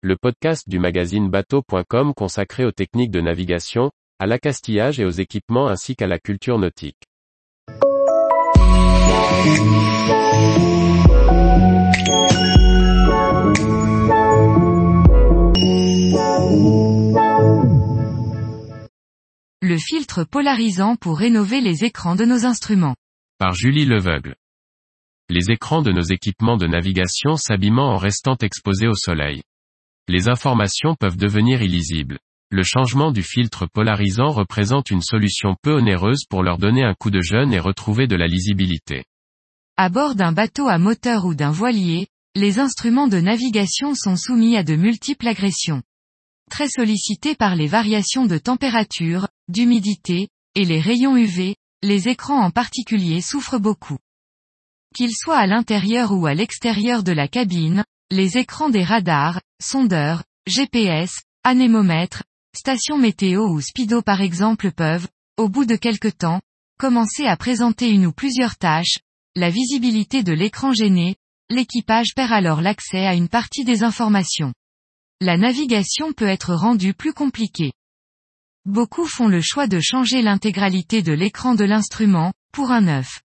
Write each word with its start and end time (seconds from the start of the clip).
le 0.00 0.16
podcast 0.16 0.68
du 0.68 0.78
magazine 0.78 1.28
bateau.com 1.28 2.14
consacré 2.14 2.64
aux 2.64 2.70
techniques 2.70 3.10
de 3.10 3.20
navigation, 3.20 3.90
à 4.20 4.26
l'accastillage 4.26 5.00
et 5.00 5.04
aux 5.04 5.10
équipements 5.10 5.66
ainsi 5.66 5.96
qu'à 5.96 6.06
la 6.06 6.20
culture 6.20 6.56
nautique. 6.56 7.02
Le 19.60 19.76
filtre 19.78 20.22
polarisant 20.22 20.94
pour 20.94 21.18
rénover 21.18 21.60
les 21.60 21.84
écrans 21.84 22.14
de 22.14 22.24
nos 22.24 22.46
instruments. 22.46 22.94
Par 23.38 23.52
Julie 23.52 23.84
Leveugle. 23.84 24.36
Les 25.28 25.50
écrans 25.50 25.82
de 25.82 25.90
nos 25.90 26.02
équipements 26.02 26.56
de 26.56 26.68
navigation 26.68 27.34
s'abîmant 27.34 27.90
en 27.92 27.96
restant 27.96 28.36
exposés 28.36 28.86
au 28.86 28.94
soleil. 28.94 29.42
Les 30.08 30.30
informations 30.30 30.94
peuvent 30.94 31.18
devenir 31.18 31.60
illisibles. 31.62 32.18
Le 32.50 32.62
changement 32.62 33.12
du 33.12 33.22
filtre 33.22 33.66
polarisant 33.66 34.30
représente 34.30 34.90
une 34.90 35.02
solution 35.02 35.54
peu 35.62 35.72
onéreuse 35.72 36.24
pour 36.30 36.42
leur 36.42 36.56
donner 36.56 36.82
un 36.82 36.94
coup 36.94 37.10
de 37.10 37.20
jeune 37.20 37.52
et 37.52 37.60
retrouver 37.60 38.06
de 38.06 38.16
la 38.16 38.26
lisibilité. 38.26 39.04
À 39.76 39.90
bord 39.90 40.14
d'un 40.14 40.32
bateau 40.32 40.66
à 40.66 40.78
moteur 40.78 41.26
ou 41.26 41.34
d'un 41.34 41.50
voilier, 41.50 42.08
les 42.34 42.58
instruments 42.58 43.06
de 43.06 43.20
navigation 43.20 43.94
sont 43.94 44.16
soumis 44.16 44.56
à 44.56 44.62
de 44.62 44.76
multiples 44.76 45.28
agressions. 45.28 45.82
Très 46.50 46.70
sollicités 46.70 47.34
par 47.34 47.54
les 47.54 47.66
variations 47.66 48.24
de 48.24 48.38
température, 48.38 49.28
d'humidité, 49.48 50.28
et 50.54 50.64
les 50.64 50.80
rayons 50.80 51.18
UV, 51.18 51.54
les 51.82 52.08
écrans 52.08 52.42
en 52.42 52.50
particulier 52.50 53.20
souffrent 53.20 53.60
beaucoup. 53.60 53.98
Qu'ils 54.94 55.14
soient 55.14 55.36
à 55.36 55.46
l'intérieur 55.46 56.12
ou 56.12 56.26
à 56.26 56.32
l'extérieur 56.32 57.02
de 57.02 57.12
la 57.12 57.28
cabine, 57.28 57.84
les 58.10 58.38
écrans 58.38 58.70
des 58.70 58.84
radars, 58.84 59.40
sondeurs, 59.60 60.24
GPS, 60.46 61.20
anémomètres, 61.44 62.24
stations 62.56 62.96
météo 62.96 63.46
ou 63.48 63.60
speedo 63.60 64.00
par 64.00 64.22
exemple 64.22 64.72
peuvent, 64.72 65.08
au 65.36 65.50
bout 65.50 65.66
de 65.66 65.76
quelque 65.76 66.08
temps, 66.08 66.40
commencer 66.78 67.26
à 67.26 67.36
présenter 67.36 67.90
une 67.90 68.06
ou 68.06 68.12
plusieurs 68.12 68.56
tâches, 68.56 68.98
la 69.36 69.50
visibilité 69.50 70.22
de 70.22 70.32
l'écran 70.32 70.72
gêné, 70.72 71.16
l'équipage 71.50 72.14
perd 72.16 72.32
alors 72.32 72.62
l'accès 72.62 73.06
à 73.06 73.14
une 73.14 73.28
partie 73.28 73.64
des 73.64 73.82
informations. 73.82 74.54
La 75.20 75.36
navigation 75.36 76.12
peut 76.14 76.28
être 76.28 76.54
rendue 76.54 76.94
plus 76.94 77.12
compliquée. 77.12 77.72
Beaucoup 78.64 79.04
font 79.04 79.28
le 79.28 79.42
choix 79.42 79.66
de 79.66 79.80
changer 79.80 80.22
l'intégralité 80.22 81.02
de 81.02 81.12
l'écran 81.12 81.54
de 81.54 81.64
l'instrument, 81.64 82.32
pour 82.52 82.70
un 82.70 82.82
neuf. 82.82 83.20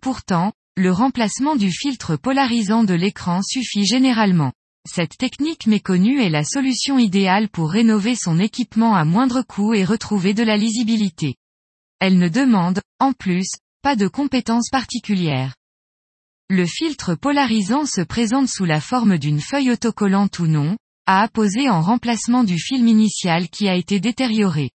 Pourtant, 0.00 0.52
le 0.76 0.90
remplacement 0.90 1.54
du 1.54 1.70
filtre 1.70 2.16
polarisant 2.16 2.82
de 2.82 2.94
l'écran 2.94 3.42
suffit 3.42 3.84
généralement. 3.84 4.52
Cette 4.88 5.18
technique 5.18 5.66
méconnue 5.66 6.20
est 6.22 6.30
la 6.30 6.44
solution 6.44 6.98
idéale 6.98 7.50
pour 7.50 7.70
rénover 7.70 8.16
son 8.16 8.38
équipement 8.38 8.96
à 8.96 9.04
moindre 9.04 9.42
coût 9.42 9.74
et 9.74 9.84
retrouver 9.84 10.32
de 10.32 10.42
la 10.42 10.56
lisibilité. 10.56 11.36
Elle 12.00 12.18
ne 12.18 12.28
demande, 12.28 12.80
en 12.98 13.12
plus, 13.12 13.48
pas 13.82 13.96
de 13.96 14.08
compétences 14.08 14.70
particulières. 14.70 15.54
Le 16.48 16.66
filtre 16.66 17.14
polarisant 17.14 17.84
se 17.84 18.00
présente 18.00 18.48
sous 18.48 18.64
la 18.64 18.80
forme 18.80 19.18
d'une 19.18 19.40
feuille 19.40 19.70
autocollante 19.70 20.38
ou 20.38 20.46
non, 20.46 20.76
à 21.06 21.22
apposer 21.22 21.68
en 21.68 21.82
remplacement 21.82 22.44
du 22.44 22.58
film 22.58 22.88
initial 22.88 23.50
qui 23.50 23.68
a 23.68 23.76
été 23.76 24.00
détérioré. 24.00 24.70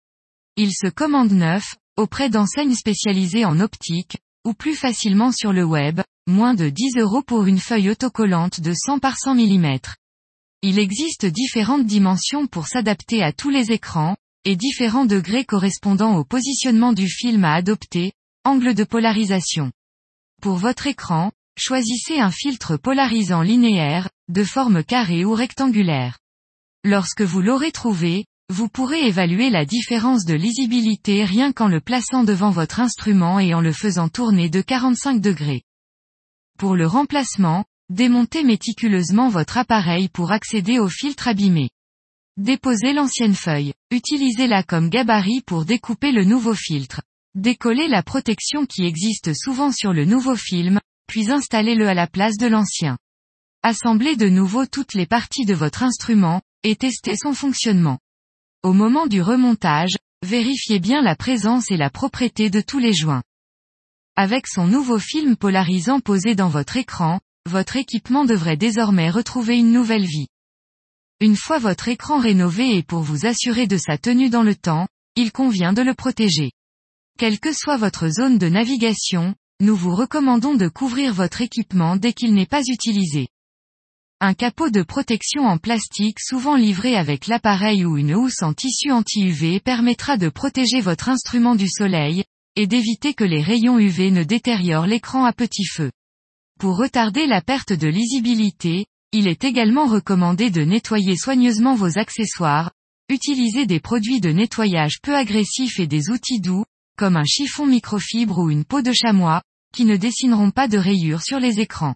Il 0.58 0.72
se 0.74 0.88
commande 0.88 1.32
neuf, 1.32 1.76
auprès 1.98 2.30
d'enseignes 2.30 2.76
spécialisées 2.76 3.46
en 3.46 3.60
optique, 3.60 4.18
ou 4.46 4.54
plus 4.54 4.76
facilement 4.76 5.32
sur 5.32 5.54
le 5.54 5.64
web, 5.64 6.02
moins 6.28 6.54
de 6.54 6.70
10 6.70 6.98
euros 6.98 7.22
pour 7.22 7.46
une 7.46 7.60
feuille 7.60 7.90
autocollante 7.90 8.62
de 8.62 8.74
100 8.74 9.00
par 9.00 9.18
100 9.18 9.36
mm. 9.36 9.80
Il 10.62 10.80
existe 10.80 11.26
différentes 11.26 11.86
dimensions 11.86 12.48
pour 12.48 12.68
s'adapter 12.68 13.22
à 13.22 13.34
tous 13.34 13.50
les 13.50 13.72
écrans, 13.72 14.16
et 14.46 14.56
différents 14.56 15.06
degrés 15.06 15.46
correspondant 15.46 16.18
au 16.18 16.26
positionnement 16.26 16.94
du 16.94 17.08
film 17.08 17.46
à 17.46 17.54
adopter, 17.54 18.12
angle 18.44 18.74
de 18.74 18.84
polarisation. 18.84 19.72
Pour 20.42 20.56
votre 20.56 20.88
écran, 20.88 21.32
choisissez 21.58 22.20
un 22.20 22.32
filtre 22.32 22.78
polarisant 22.78 23.42
linéaire, 23.42 24.10
de 24.28 24.44
forme 24.44 24.84
carrée 24.84 25.24
ou 25.24 25.34
rectangulaire. 25.34 26.20
Lorsque 26.84 27.22
vous 27.22 27.42
l'aurez 27.42 27.72
trouvé, 27.72 28.26
vous 28.54 28.70
pourrez 28.70 29.08
évaluer 29.08 29.50
la 29.50 29.66
différence 29.66 30.26
de 30.26 30.36
lisibilité 30.36 31.26
rien 31.26 31.52
qu'en 31.52 31.68
le 31.68 31.82
plaçant 31.82 32.24
devant 32.24 32.52
votre 32.52 32.80
instrument 32.80 33.40
et 33.40 33.56
en 33.56 33.62
le 33.62 33.74
faisant 33.74 34.10
tourner 34.10 34.48
de 34.48 34.62
45 34.62 35.20
degrés. 35.20 35.64
Pour 36.60 36.76
le 36.76 36.86
remplacement, 36.86 37.66
démontez 37.90 38.44
méticuleusement 38.44 39.28
votre 39.28 39.58
appareil 39.58 40.08
pour 40.08 40.32
accéder 40.32 40.78
au 40.78 40.88
filtre 40.88 41.28
abîmé. 41.28 41.72
Déposez 42.38 42.94
l'ancienne 42.94 43.34
feuille. 43.34 43.74
Utilisez-la 43.90 44.62
comme 44.62 44.90
gabarit 44.90 45.42
pour 45.42 45.66
découper 45.66 46.12
le 46.12 46.24
nouveau 46.24 46.54
filtre. 46.54 47.02
Décollez 47.34 47.88
la 47.88 48.04
protection 48.04 48.68
qui 48.68 48.86
existe 48.86 49.34
souvent 49.34 49.72
sur 49.72 49.94
le 49.94 50.06
nouveau 50.06 50.36
film, 50.36 50.80
puis 51.08 51.32
installez-le 51.32 51.88
à 51.88 51.96
la 51.96 52.06
place 52.06 52.38
de 52.38 52.46
l'ancien. 52.46 53.00
Assemblez 53.64 54.16
de 54.16 54.30
nouveau 54.30 54.68
toutes 54.68 54.94
les 54.94 55.08
parties 55.08 55.46
de 55.46 55.56
votre 55.56 55.82
instrument, 55.82 56.42
et 56.62 56.76
testez 56.76 57.16
son 57.18 57.34
fonctionnement. 57.34 57.98
Au 58.64 58.72
moment 58.72 59.08
du 59.08 59.22
remontage, 59.22 59.98
vérifiez 60.26 60.80
bien 60.80 61.02
la 61.02 61.18
présence 61.18 61.70
et 61.70 61.76
la 61.76 61.90
propreté 61.90 62.50
de 62.50 62.62
tous 62.62 62.80
les 62.80 62.94
joints. 62.94 63.22
Avec 64.16 64.48
son 64.48 64.68
nouveau 64.68 65.00
film 65.00 65.36
polarisant 65.36 66.00
posé 66.00 66.34
dans 66.34 66.48
votre 66.48 66.78
écran, 66.78 67.20
votre 67.46 67.76
équipement 67.76 68.24
devrait 68.24 68.56
désormais 68.56 69.10
retrouver 69.10 69.58
une 69.58 69.74
nouvelle 69.74 70.06
vie. 70.06 70.28
Une 71.20 71.36
fois 71.36 71.60
votre 71.60 71.90
écran 71.90 72.20
rénové 72.20 72.78
et 72.78 72.84
pour 72.84 73.02
vous 73.02 73.26
assurer 73.26 73.68
de 73.68 73.78
sa 73.78 73.98
tenue 73.98 74.30
dans 74.30 74.44
le 74.44 74.56
temps, 74.56 74.88
il 75.18 75.34
convient 75.34 75.74
de 75.74 75.82
le 75.82 75.94
protéger. 75.94 76.52
Quelle 77.20 77.42
que 77.42 77.52
soit 77.52 77.76
votre 77.76 78.08
zone 78.08 78.38
de 78.38 78.48
navigation, 78.48 79.36
nous 79.60 79.76
vous 79.76 79.94
recommandons 79.94 80.56
de 80.56 80.70
couvrir 80.70 81.14
votre 81.14 81.42
équipement 81.42 81.98
dès 81.98 82.14
qu'il 82.14 82.34
n'est 82.34 82.46
pas 82.46 82.64
utilisé. 82.66 83.28
Un 84.26 84.36
capot 84.36 84.70
de 84.70 84.84
protection 84.84 85.44
en 85.48 85.58
plastique 85.58 86.22
souvent 86.22 86.56
livré 86.56 86.96
avec 86.96 87.28
l'appareil 87.28 87.84
ou 87.84 87.98
une 87.98 88.16
housse 88.16 88.42
en 88.42 88.54
tissu 88.54 88.90
anti-UV 88.90 89.60
permettra 89.60 90.16
de 90.16 90.30
protéger 90.30 90.80
votre 90.80 91.10
instrument 91.10 91.56
du 91.56 91.68
soleil, 91.68 92.24
et 92.56 92.66
d'éviter 92.66 93.14
que 93.14 93.26
les 93.26 93.42
rayons 93.42 93.80
UV 93.80 94.12
ne 94.12 94.24
détériorent 94.24 94.86
l'écran 94.86 95.26
à 95.26 95.34
petit 95.34 95.66
feu. 95.66 95.92
Pour 96.58 96.78
retarder 96.78 97.28
la 97.28 97.42
perte 97.42 97.74
de 97.74 97.90
lisibilité, 97.90 98.86
il 99.12 99.28
est 99.28 99.44
également 99.44 99.88
recommandé 99.88 100.52
de 100.52 100.62
nettoyer 100.62 101.18
soigneusement 101.18 101.76
vos 101.76 102.00
accessoires, 102.00 102.72
utiliser 103.10 103.66
des 103.66 103.82
produits 103.82 104.22
de 104.22 104.30
nettoyage 104.30 105.02
peu 105.04 105.18
agressifs 105.18 105.82
et 105.82 105.88
des 105.88 106.12
outils 106.12 106.40
doux, 106.40 106.64
comme 106.98 107.18
un 107.18 107.26
chiffon 107.26 107.66
microfibre 107.66 108.38
ou 108.40 108.50
une 108.50 108.64
peau 108.64 108.82
de 108.82 108.94
chamois, 108.94 109.42
qui 109.74 109.84
ne 109.84 109.98
dessineront 109.98 110.52
pas 110.52 110.70
de 110.70 110.78
rayures 110.78 111.24
sur 111.24 111.42
les 111.42 111.60
écrans. 111.60 111.96